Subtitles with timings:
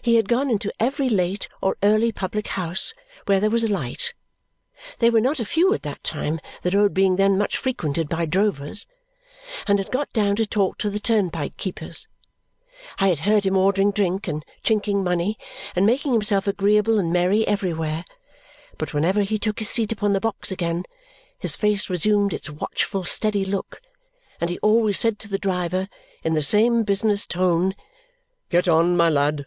[0.00, 2.94] He had gone into every late or early public house
[3.26, 4.14] where there was a light
[5.00, 8.24] (they were not a few at that time, the road being then much frequented by
[8.24, 8.86] drovers)
[9.66, 12.06] and had got down to talk to the turnpike keepers.
[13.00, 15.36] I had heard him ordering drink, and chinking money,
[15.74, 18.04] and making himself agreeable and merry everywhere;
[18.76, 20.84] but whenever he took his seat upon the box again,
[21.40, 23.82] his face resumed its watchful steady look,
[24.40, 25.88] and he always said to the driver
[26.22, 27.74] in the same business tone,
[28.48, 29.44] "Get on, my lad!"